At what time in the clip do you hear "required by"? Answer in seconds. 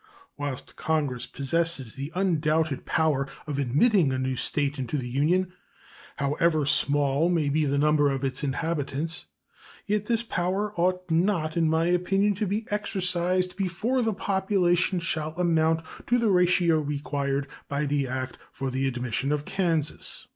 16.79-17.85